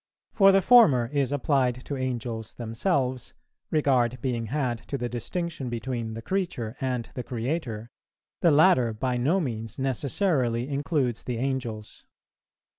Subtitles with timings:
[0.33, 3.35] For the former is applied to Angels themselves,
[3.69, 7.91] regard being had to the distinction between the creature and the Creator;
[8.39, 12.03] the latter by no means necessarily includes the Angels.'